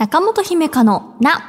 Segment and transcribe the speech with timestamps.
[0.00, 1.42] 中本姫香のな。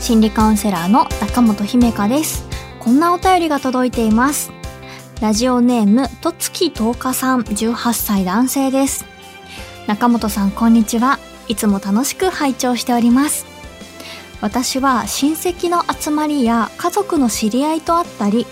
[0.00, 2.46] 心理カウンセラーの中本姫香です。
[2.80, 4.52] こんなお便りが届いています。
[5.20, 9.04] ラジオネーム、とつきとうかさん、18歳男性です。
[9.86, 11.18] 中本さん、こんにちは。
[11.46, 13.45] いつも楽しく拝聴しております。
[14.46, 18.46] 私は親戚の集まりや家族の知り合いと会ったり、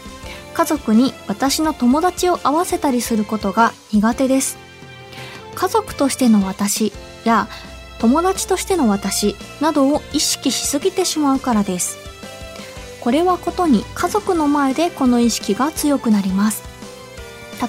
[0.53, 4.59] 家族に私の友達を会わせたりすることが苦手です。
[5.55, 6.93] 家族としての私
[7.25, 7.47] や
[8.01, 11.97] 友達としての私などを意識しすぎてしまうからです。
[13.01, 16.65] これはことに家族の前でこの意識が強くなります。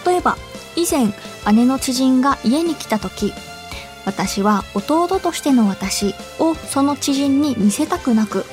[0.04, 0.36] 例えば、
[0.76, 1.14] 以前
[1.54, 3.34] 姉の知人が家に来た時、
[4.06, 8.46] 私は弟としての私をその知人に見せたくなく、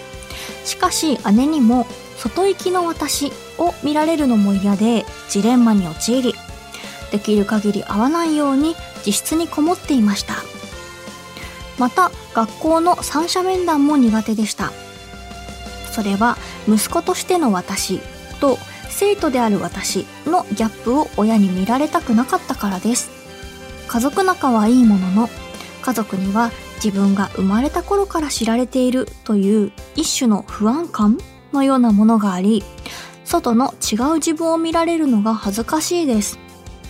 [0.65, 6.35] しかし姉にも外行きの私を見られるのも嫌でジレンマに陥り、
[7.11, 10.35] できる限り会わないように自室にこもっていました。
[11.79, 14.73] また学校の三者面談も苦手でした。
[15.93, 18.01] それは息子としての私
[18.41, 18.57] と
[18.89, 23.11] 生徒である私のギャップを親に見られたくなかったからです。
[23.89, 25.29] 家族仲はいいものの、
[25.83, 26.51] 家族には
[26.83, 31.19] 自分が生まれた頃から知られているという一種の不安感
[31.53, 32.63] のようなものがあり、
[33.25, 36.39] 外の違う自分を見られるのが恥ずかしいです。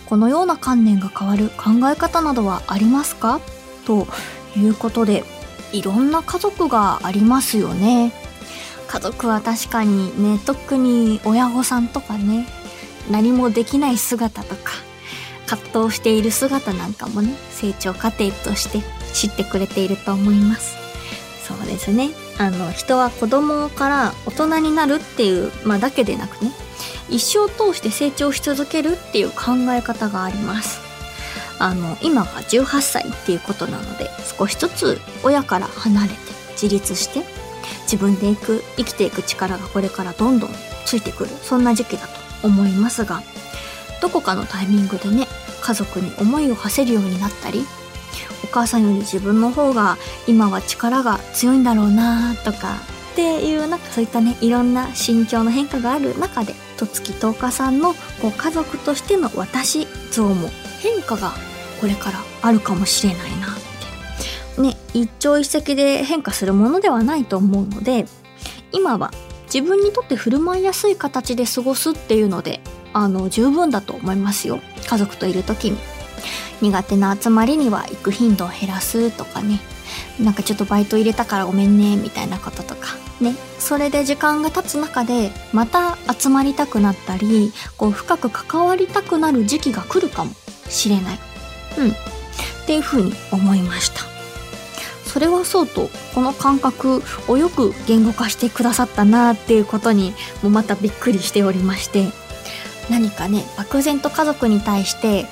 [0.05, 3.39] このような観念が変わる考え方などはありますか？
[3.85, 4.07] と
[4.55, 5.23] いうことで、
[5.71, 8.13] いろんな家族がありますよね。
[8.87, 12.45] 家族は確かにね、特に親御さんとかね、
[13.09, 14.73] 何もできない姿とか、
[15.47, 18.81] 葛藤している姿なんかもね、成長過程として
[19.13, 20.75] 知ってくれていると思います。
[21.47, 22.11] そうですね。
[22.37, 26.51] あの、人は子供から大人になるっていう、まあだけでなくね、
[27.09, 30.79] 一生通して成長し続けるっていう考え方があります。
[31.59, 36.15] あの、今が18歳っていうことなので、少しずつ親から離れて
[36.53, 37.23] 自立して、
[37.83, 40.49] 自分で行く、生きていく力がこれからどんどん
[40.85, 42.07] ついてくる、そんな時期だ
[42.41, 43.21] と思いますが、
[44.03, 45.29] どこかのタイミングでね、
[45.61, 47.65] 家族に思いを馳せるようになったり、
[48.43, 49.97] お母さんより自分の方が
[50.27, 52.75] 今は力が強いんだろうなとか、
[53.13, 60.49] っていうなんかそういったね、いろんな心境の変化がある中で、とつきとうかさんのこう家族としての私像も
[60.81, 61.31] 変化が
[61.79, 63.49] これからあるかもしれないなっ
[64.57, 64.61] て。
[64.61, 68.05] ね、一朝一夕で変化するものではないと思うので、
[68.73, 69.13] 今は
[69.45, 72.59] 自分にとって振る舞いやすい形で過ごすっていうので、
[72.93, 74.59] あの、十分だと思いますよ。
[74.87, 75.77] 家族といる時に。
[76.61, 79.59] 苦手な集まりには行く頻度を減らすとかね。
[80.19, 82.95] なんかちょっとバイト入れたからごめんね、みたいなこととか。
[83.19, 83.35] ね。
[83.59, 90.31] それで時間が経つ中で、また集まりたくなったり、こう深く関わりたくなる時期が来るかも
[90.69, 91.19] しれない。
[91.79, 91.89] うん。
[91.89, 91.93] っ
[92.65, 94.01] ていうふうに思いました。
[95.05, 102.07] それはそうと、この感覚をよく言語化してくださったなっていうことにもまたびっくりしておりまして、
[102.89, 105.25] 何かね、漠然と家族に対して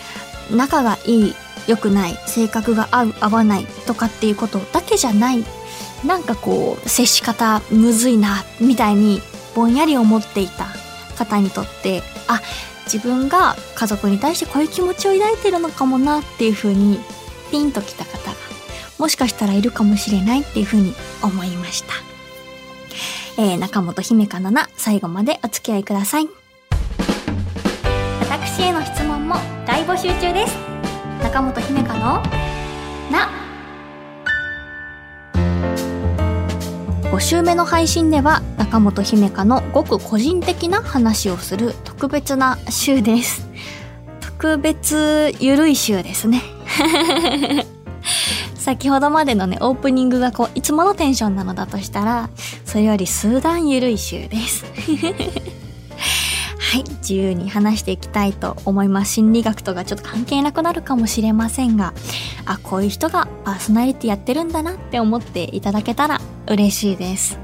[0.52, 1.36] 仲がいい、
[1.68, 5.46] 良くない、性格が合う、合わないとかっていうことだけじゃない、
[6.06, 9.22] なんかこう、接し方むずいな、みたいに
[9.56, 10.68] ぼんやり思っていた
[11.18, 12.42] 方にとって、あ、
[12.86, 17.00] 自分が家族に対してこういう気持ちを抱いてるのかもなっていうふうに
[17.50, 18.36] ピンときた方が
[18.98, 21.94] もしかしたらいるかもしれないっていうふうに思いました。
[23.38, 26.41] えー、中本姫香奈々、最後までお付き合いください。
[28.52, 29.36] 私への質問も
[29.66, 30.58] 大募集中です。
[31.24, 32.22] 中本姫香の
[33.10, 33.30] な。
[37.04, 43.48] 5週目の配信では中本姫香のごく個人的な話をする特別な週です。
[44.20, 46.42] 特別ゆるい週ですね。
[48.56, 52.30] 先ほどまでのね、オープニングがこう、いつものテンションなのだとしたら、
[52.66, 54.66] それより数段ゆるい週です。
[56.72, 59.16] はい、自由に話していきたいと思います。
[59.16, 61.94] 心理学とかちょっと関係なくなるかもしれませんが、
[62.46, 67.38] あ、こういう人がパーソナリティやってるんだなって思っていただけたら嬉しいです。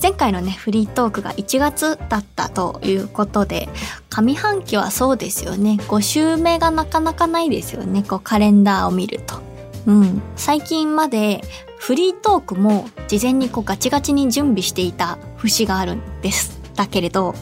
[0.00, 3.68] 前回のね、フリートークが1月だったということで、
[4.08, 5.78] 上半期はそうですよね。
[5.88, 8.04] 5週目がなかなかないですよね。
[8.04, 9.40] こうカレンダーを見ると。
[9.86, 10.22] うん。
[10.36, 11.42] 最近まで
[11.76, 16.57] フリートークも事前にこうガチガチに準備していた節があるんです。
[16.78, 17.34] だけれど、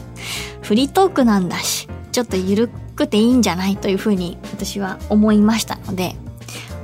[0.61, 6.15] フリートークなんだし、ちょっと緩くていいんじゃないというふうに私は思いましたので、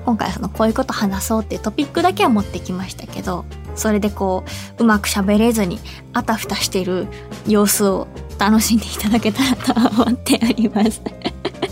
[0.05, 3.45] 今回はそのこういうこと話そうっていうトピックだけは持ってきましたけど、
[3.75, 4.43] それでこ
[4.77, 5.79] ううまく喋れずに
[6.13, 7.07] あたふたしてる
[7.47, 8.07] 様子を
[8.37, 9.73] 楽しんでいただけたらと
[10.03, 11.01] 思っております。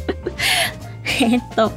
[1.22, 1.72] えっと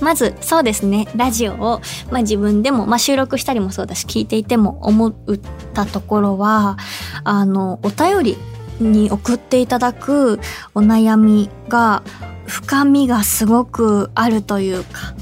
[0.00, 1.08] まずそうですね。
[1.16, 5.14] ラジオを、まあ、自分でも、まあ、収録したりもそうだし聞いていても思っ
[5.74, 6.76] たところは
[7.24, 8.36] あのお便り
[8.80, 10.38] に送っていただく
[10.74, 12.02] お悩みが
[12.46, 15.14] 深みがすごくあるというか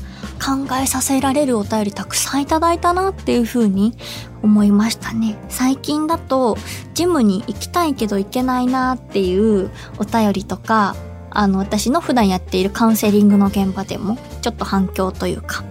[0.44, 3.94] 考えさせられるお便りたくさんいただいたなっていう風に
[4.42, 5.38] 思いましたね。
[5.48, 6.58] 最近だと
[6.92, 10.96] ジムに行きたいけど行けないなっていうお便りとか
[11.34, 15.64] あの私の普段やっているカウンセリングの現場でもちょっと反響というか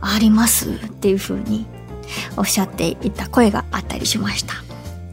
[0.00, 1.66] ありますっていう風に
[2.36, 4.54] おっしゃっていた声があったりしました。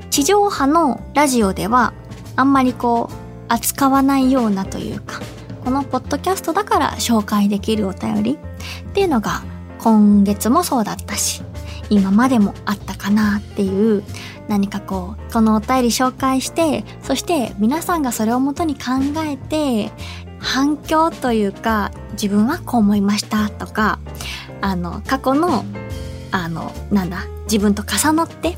[0.09, 1.93] 地上波のラジオでは
[2.35, 3.13] あんまりこう
[3.47, 5.21] 扱わないようなというか
[5.63, 9.43] このポッドキャストだから紹介できるお便りっていうのが
[9.79, 11.41] 今月もそうだったし
[11.89, 14.03] 今までもあったかなっていう
[14.49, 18.81] 何かこうこのお便り紹介してそして皆さんがそれをもとに考
[19.25, 19.91] えて
[20.39, 23.99] 反響というか自分はこう思いましたとか
[24.59, 25.63] あの過去の
[26.31, 28.57] あのなんだ自分と重なって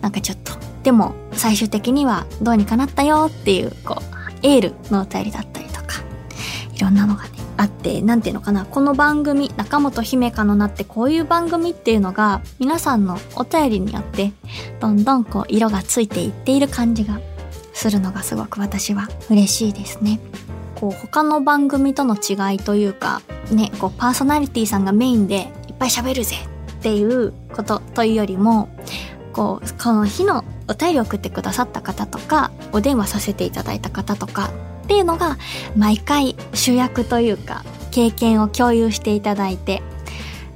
[0.00, 0.52] なんかちょっと
[0.82, 6.02] でも最終的にはどうにかなったよっていうこうエールのお便りだったりとか
[6.74, 14.32] いろんなのがねあって何ていうのかなこの番組中本姫香のなってこういう番組っていうのが皆さんのお便りによって
[14.80, 17.20] どんどんこう色がついていっている感じが
[17.74, 20.20] するのがすごく私は嬉しいですね。
[20.76, 26.36] こう他の番組との違いというかねこうパーソナリティさんがメインでいっぱい喋るぜ
[26.74, 28.68] っていうことというよりも
[29.32, 34.50] こうこの日のお便りを送ってくださった方とかお電話させていただいた方とか
[34.88, 35.36] っていうのが
[35.76, 39.82] 毎回主役というか経験を共有していただいて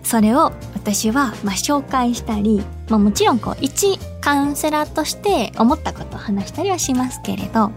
[0.02, 7.72] それを私はま紹介したり、まあ、もちろんこう一カウンセラーとして思ったことを話したりはしますけれど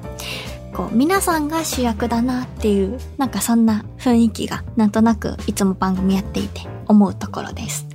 [0.73, 7.94] こう皆さんが主役だなっていうなんかそんな雰囲気がなんとなくいつも番組やっていて思うところです。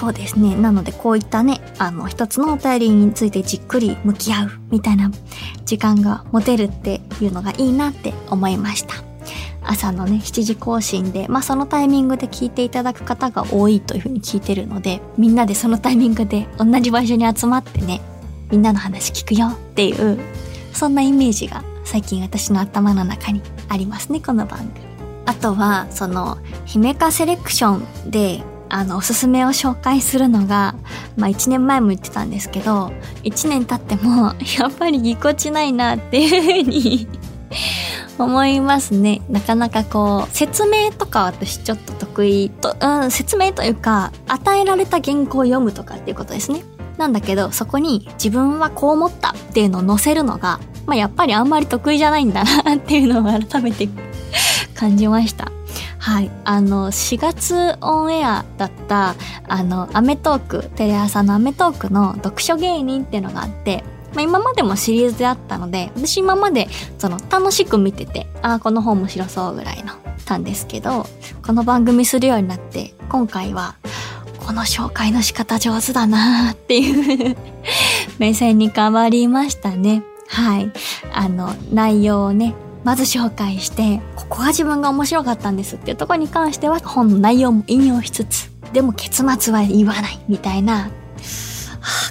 [0.00, 0.56] そうですね。
[0.56, 5.10] なのでこういったね、あの、一つのお便りについてじっくり向き合うみたいな
[5.66, 8.94] 時間が持てるっていうのがいいなって思いました。
[9.62, 18.00] 朝のね、7時更新で、まあそのタイミングで聞いていただく方が多いというふうに聞いてるので、みんなでそのタイミングで同じ場所に集まってね、
[18.50, 20.18] みんなの話聞くよっていう、
[20.72, 24.80] そんなイメージが最近私の頭の中にありますね、この番組。
[25.26, 30.74] あとは、その、姫かセレクションであの、おすすめを紹介するのが、
[31.16, 32.92] まあ1年前も言ってたんですけど、
[33.24, 37.08] 1年経っても、 やっぱりぎこちないなっていうふうに
[38.18, 39.22] 思いますね。
[39.28, 46.62] なかなかこう、説明とか私ちょっと得意と、うん、説明というか、与えられた原稿を読むとかっていうことですね。
[46.96, 53.88] なんだけど、そこに自分はこう思ったっていうのを載せるのが、まあやっぱりあんまり得意じゃないんだなっていうのを改めて
[54.74, 55.50] 感じました。
[56.00, 56.30] はい。
[56.44, 59.14] あの、4月オンエアだった、
[59.46, 66.68] あの、アメトーク、テレ朝のアメトークの読書芸人っていうのがあって、まあ、今までもシリーズであったので、私今まで、
[66.98, 69.92] その、楽しく見てて、ああ、この本面白そうぐらいの、
[70.24, 71.06] たんですけど、
[71.46, 73.76] この番組するようになって、今回は、
[74.46, 77.36] この紹介の仕方上手だなーっていう
[78.18, 80.02] 目線に変わりましたね。
[80.28, 80.72] はい。
[81.12, 90.90] あの、内容をね、まず紹介して、ここが自分が面白かったんですっていうところに関しては本の内容も引用しつつ、でも結末は言わないみたいな、はあ、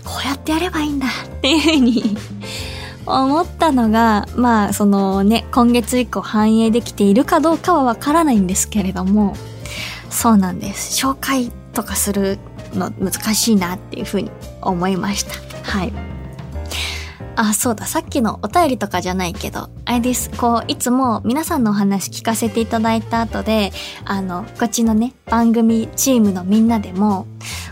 [0.03, 2.17] こうやってやればいいんだっていうふうに
[3.05, 9.35] 思ったのが、まあそのね、今月以降反映できているかどうかはわからないんですけれども、
[10.09, 11.03] そうなんです。
[11.03, 12.38] 紹介とかする
[12.73, 14.29] の難しいなっていうふうに
[14.61, 15.31] 思いました。
[15.63, 15.93] はい。
[17.41, 20.29] あ、そうだ、さっきのお便りとかじゃないけど、あれです。
[20.31, 23.72] こう、いつも皆さんのお話聞かせていただいた後で、
[24.03, 27.27] あの、こっちのね、番組チームのみんなでも、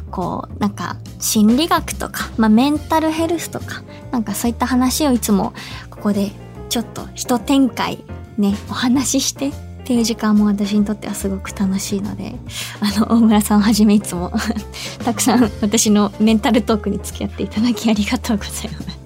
[0.10, 5.52] こう、なんか、心理学とか、まあ、メンタルヘルスとか、なんかそういった話をいつも、
[5.90, 6.32] ここで、
[6.70, 8.06] ちょっと一展開、
[8.38, 9.52] ね、お話ししてっ
[9.84, 12.36] ていう時間も私にとってはすごく楽しいので、
[12.80, 14.32] あの、大村さんをはじめいつも
[15.04, 18.97] たくさん私のメンタルトークに付き合っていただきありがとうございます。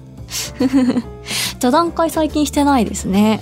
[1.58, 3.40] 座談会最近してないですね。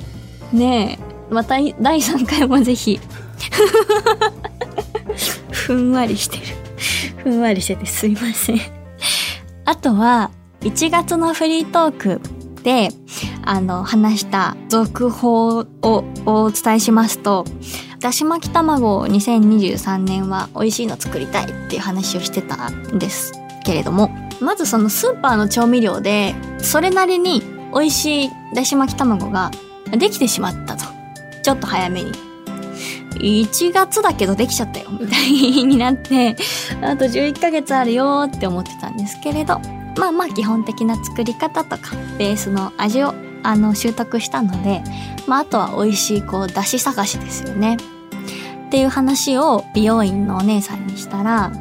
[0.52, 1.32] ねえ。
[1.32, 3.00] また第3回もぜひ。
[5.50, 6.42] ふんわりしてる。
[7.22, 8.60] ふんわりしててすいません。
[9.64, 10.30] あとは、
[10.62, 12.20] 1月のフリートーク
[12.62, 12.90] で、
[13.44, 17.44] あの、話した続報をお伝えしますと、
[18.00, 23.32] だし巻き卵を2023年は美味しいの作りたいっていう話をしてたんです
[23.64, 24.10] けれども、
[24.40, 27.42] まずそのスーパーの調味料で、それなりに
[27.72, 29.50] 美味しいだし巻き卵が
[29.90, 30.84] できてしまったと。
[31.42, 32.12] ちょっと早めに。
[33.14, 36.36] 1月だけどできちゃったよ、みたいになって、
[36.80, 39.60] あと11ヶ月あるよって思ってたんですけれど、
[39.98, 44.82] まあまあ基本的な作り方とか、ベースの味を、あの、習得したので、
[45.26, 47.76] まああとは美味しい、こう、出汁探しですよね。
[48.66, 51.52] っていう話を美容院のお姉さんにしたら、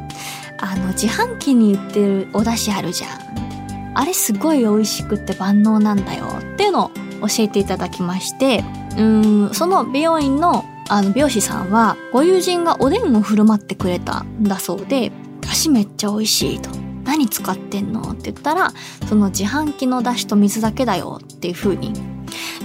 [0.60, 3.92] あの、自販機に売ってるお出汁あるじゃん。
[3.94, 6.26] あれすごい美味しくって万能なんだよ。
[6.26, 6.90] っていうのを
[7.28, 8.64] 教えていただきまして、
[8.96, 16.70] うん、その美容院のあの美容師さんはご友人がおでんを振る舞ってくれたんだそうで、出汁めっちゃ美味しいと。
[17.04, 18.02] 何使ってんの？
[18.12, 18.72] って言ったら、
[19.08, 21.92] その自販機の出汁と水だけだよっていう風に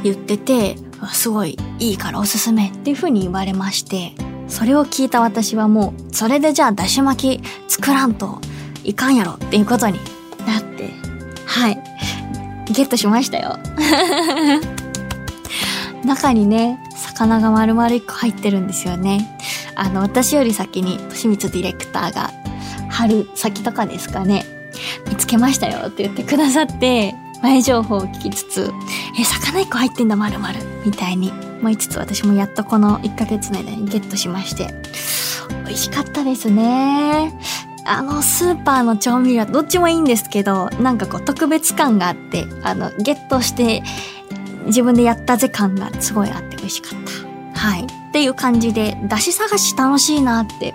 [0.03, 0.75] 言ってて、
[1.13, 4.13] すごいいいからおすすめっていう風に言われまして、
[4.47, 8.39] それを聞いた私はもう、それでじゃあだし巻き作らんと
[8.83, 9.99] いかんやろっていうことに
[10.45, 10.91] なって、
[11.45, 11.81] はい。
[12.71, 13.57] ゲットしましたよ。
[16.03, 19.37] 中にね、魚が丸々1個入ってるんですよね。
[19.75, 22.31] あの、私より先に、としみつディレクターが、
[22.89, 24.45] 春先とかですかね、
[25.09, 28.71] 見つけましたよって言ってくださって、前情報を聞きつつ、
[29.17, 30.59] え、魚1個入ってんだ、まるまる。
[30.85, 31.31] みたいに
[31.61, 34.67] 思いつつ、私もやっとこの1ヶ月の間にゲットしまして、
[35.65, 37.33] 美味しかったですね。
[37.85, 43.83] あの、スーパーの調味料、どっちもいいんですけど、なんかこう、特別感があって、あの、ゲットして、
[44.65, 46.99] 自分でやったぜ感がすごいあって美味しかっ
[47.53, 47.59] た。
[47.59, 48.04] はい。
[48.15, 50.73] っていう感じで、出汁探し楽しいなって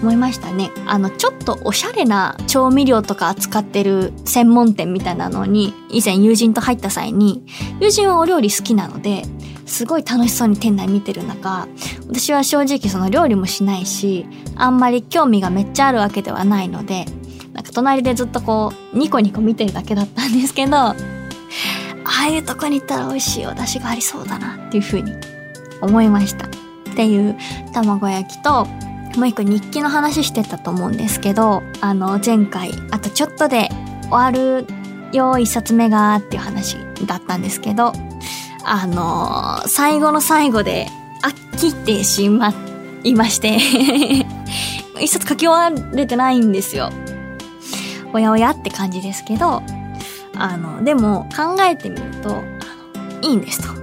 [0.00, 0.70] 思いましたね。
[0.86, 7.44] あの、ちょっとおしゃれな調味料とか扱ってる専門店みたいなのに、以前友人と入った際に、
[7.80, 9.24] 友人はお料理好きなので、
[9.66, 11.66] すごい楽しそうに店内見てる中、
[12.08, 17.06] 私は正直その料理もしないし、あんまり興味がめっちゃあるわけではないので、
[17.54, 20.94] なんか隣でずっとこう、ニコニコ見てるだけだったんですけど、あ
[22.04, 25.12] あいうとこに行ったら美味しいお出汁がありそうだなっていう風に
[25.80, 26.67] 思いました。
[26.98, 27.36] っていう
[27.72, 28.66] 卵焼きと、
[29.16, 33.68] もう一個日記の話してたと思うんですけど、あの前回、あとちょっとで
[34.10, 34.66] 終わる
[35.12, 36.76] よ、一冊目がっていう話
[37.06, 37.92] だったんですけど、
[38.64, 40.88] あの、最後の最後で
[41.22, 42.52] 飽きてしま
[43.04, 43.58] いまして
[45.00, 46.90] 一冊書き終われてないんですよ。
[48.12, 49.62] おやおやって感じですけど、
[50.34, 52.42] あの、でも考えてみると、
[53.22, 53.77] いいんですと。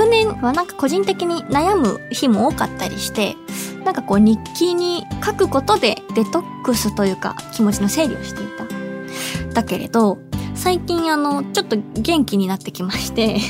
[0.00, 3.36] 昨年はなんか個人的に悩む日も多かったりして、
[3.84, 8.64] なんかこう日記に書くことでデトックスというか気持ちの整理をしていた。
[9.52, 10.16] だけれど、
[10.54, 13.40] 最近あの、ちょっと元気になってきまして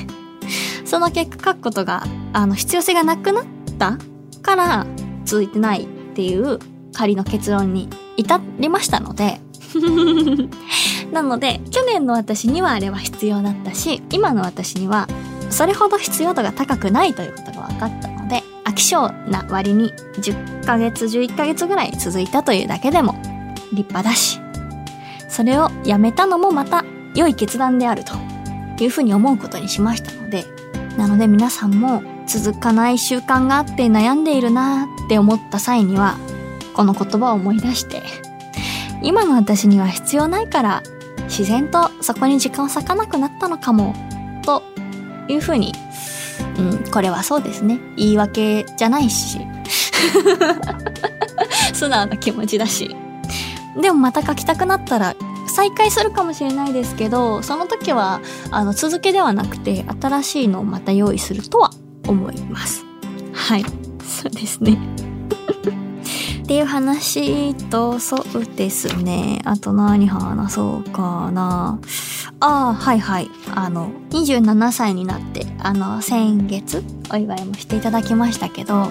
[0.84, 2.02] その結果書くことが、
[2.32, 3.44] あの、必要性がなくなっ
[3.78, 3.96] た
[4.42, 4.86] から
[5.24, 6.58] 続いてないっていう
[6.92, 9.40] 仮の結論に至りましたので
[11.12, 15.06] なので、去年の私にはあれは必要だったし、今の私には
[15.50, 23.14] それほど必要度が高くないということが分かったので、飽き性な割に10ヶ月、11ヶ月ぐらい続いたというだけでも
[23.72, 24.40] 立派だし、
[25.28, 28.14] それをやめたのもまた良い決断であると
[28.82, 30.44] いうふうに思うことにしましたので、
[30.96, 36.16] なので皆さんも続かない習慣があって悩んでいるなって思った際には、
[36.74, 38.02] この言葉を思い出して、
[39.02, 40.82] 今の私には必要ないから
[41.24, 43.94] 自然とそこに時間を割かなくなったのかも、
[44.42, 44.62] と
[45.30, 45.72] いうふうに、
[46.58, 47.80] うん、これはそうですね。
[47.96, 49.40] 言い訳じゃないし、
[51.72, 52.94] 素直な気持ちだし。
[53.80, 55.14] でもまた書きたくなったら
[55.50, 58.20] 再開するかもしれないですけど、その時は、
[58.50, 61.70] あの、続けではなくて、新しいのをまた用意するとは
[62.06, 62.84] 思います。
[63.32, 63.64] はい。
[64.02, 64.78] そうですね。
[66.42, 69.40] っていう話と、そうですね。
[69.44, 71.78] あと何話そうかな。
[72.40, 73.30] ああ、はいはい。
[73.54, 76.82] あの、27歳になって、あの、先月、
[77.12, 78.90] お祝いもしていただきましたけど、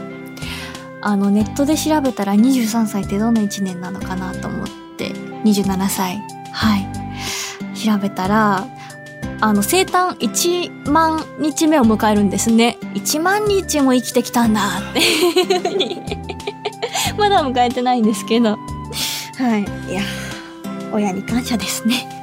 [1.01, 5.09] あの、ネットで調べたら23歳ってどの1年なのかなと思って、
[5.43, 6.21] 27歳。
[6.51, 6.99] はい。
[7.79, 8.67] 調べたら
[9.41, 12.77] あの生誕1万日目を迎えるんですね。
[12.93, 15.01] 1万日も生きてきたんだって。
[17.17, 18.57] まだ迎えてないんですけど。
[19.37, 19.61] はい。
[19.91, 20.01] いや
[20.91, 22.18] 親に感謝ですね。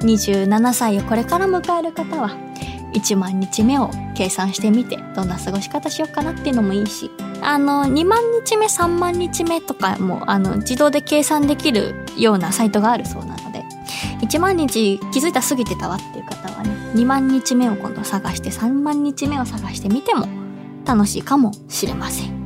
[0.00, 2.30] 27歳をこれから迎える方は
[2.92, 13.64] 1万日目を計算してみてどんな過ごし方しようかなっていうのもいいしあの2万日目3万日目とかもあの自動で計算できるようなサイトがあるそうなので
[14.26, 20.28] 1万日気づいた過ぎてたわっていう方はね2万日目を今度探して3万日目を探してみても
[20.84, 22.40] 楽しいかもしれません。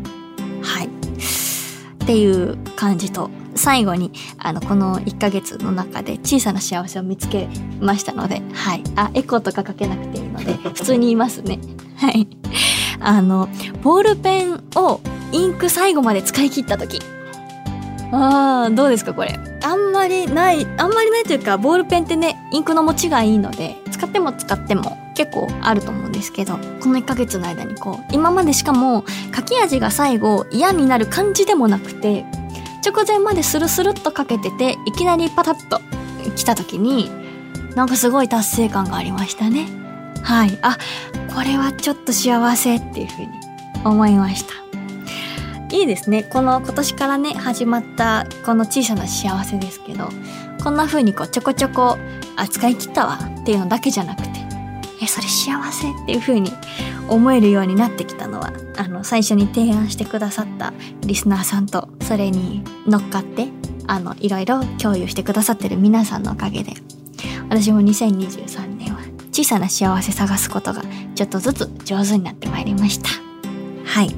[0.62, 0.86] はい。
[0.86, 7.48] っていう感じと最後に、あの、この1ヶ月の中で小さな幸せを見つけ
[7.80, 8.82] ましたので、はい。
[8.96, 11.58] あ、エコーとかかけなくていいので、 普通に言いますね。
[11.96, 12.26] はい。
[13.00, 13.48] あの、
[13.82, 15.00] ボールペンを
[15.32, 17.00] インク最後まで使い切った時。
[18.12, 19.38] あー、どうですかこれ？
[19.62, 32.24] あんまりない、あんまりないというか、ボールペンってね、インクの持ちがいいので、使っても使っても結構あると思うんですけど、この1ヶ月の間にこう、今までしかも書き味が最後嫌になる感じでもなくて、
[32.84, 35.80] 直前までスルスルっとかけてて、いきなりパタッと
[36.36, 37.10] 来た時に、
[37.74, 39.66] なんかすごい達成感がありましたね。
[40.22, 40.58] はい。
[40.62, 40.76] あ、
[41.34, 43.28] これはちょっと幸せっていうふうに
[43.84, 44.54] 思いました。
[45.74, 46.22] いいですね。
[46.24, 50.08] この今年からね、始まったこの小さな幸せですけど、
[50.62, 51.98] こんな風にこうちょこちょこ
[52.36, 54.28] 扱い切ったわっていうのだけじゃなくて、
[55.02, 56.52] え、それ幸せっていう風に
[57.08, 60.72] 思えるようになってきたのはあの最初に提案してくださった
[61.02, 63.48] リスナーさんとそれに乗っかって
[63.86, 66.72] あのいろいろ共有してくださってる皆さんのおかげで
[67.48, 69.00] 私も2023年は
[69.32, 70.82] 小さな幸せ探すことが
[71.14, 73.08] ちょっとずつ上手になってまいりました
[73.84, 74.12] はいっ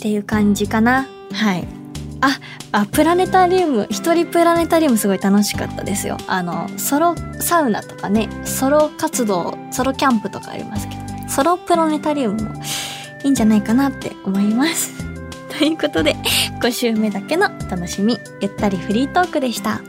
[0.00, 1.80] ていう感じかなはい
[2.22, 2.38] あ、
[2.72, 6.18] あ、プラネタリウム、一人プラネタリウムすごい楽しかったですよ。
[6.26, 12.62] あの、ソロサウナとかね、ソロ活動、ソロキャンプとかありますけど、ソロプラネタリウムも
[13.24, 15.09] いいんじゃないかなって思います。
[15.60, 16.16] ということで、
[16.62, 19.82] 5週目だけの楽しみ、ゆったりフリートークでした。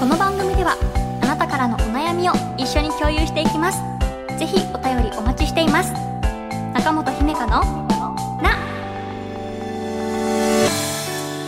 [0.00, 0.74] この番組では、
[1.22, 3.82] あなたからのお悩みを一緒に共有していきます。
[4.38, 5.92] ぜひお便りお待ちしています。
[6.72, 7.48] 中本姫香の
[8.40, 8.56] な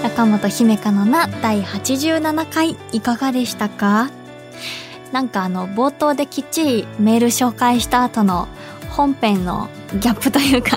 [0.03, 4.11] 中本姫香のな第87回いかがでしたか？
[5.11, 8.47] なんかあの冒頭できっちりメール紹介した後の
[8.91, 10.77] 本編のギャップというか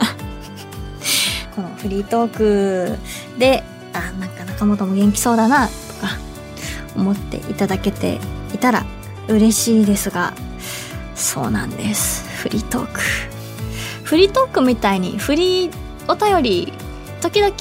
[1.86, 2.98] フリートーク
[3.38, 3.64] で、
[3.94, 6.18] あ、なんか中本も元気そうだな、とか
[6.96, 8.20] 思っていただけて
[8.56, 8.84] いたら
[9.28, 10.34] 嬉しいですが、
[11.14, 12.28] そうなんです。
[12.40, 13.00] フリートーク。
[14.04, 15.72] フリートークみたいにフリー
[16.12, 16.74] お便り
[17.22, 17.54] 時々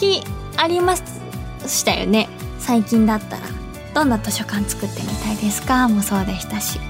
[0.57, 2.31] ありましたよね。
[2.59, 3.43] 最近だったら。
[3.95, 5.87] どんな図書館作ってみたいですか？
[5.89, 6.81] もそうでしたし。